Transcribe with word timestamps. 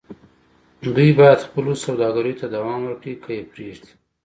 دوی 0.95 1.09
بايد 1.19 1.39
خپلو 1.47 1.71
سوداګريو 1.85 2.39
ته 2.39 2.45
دوام 2.55 2.79
ورکړي 2.83 3.13
که 3.23 3.29
يې 3.37 3.43
پرېږدي. 3.51 3.91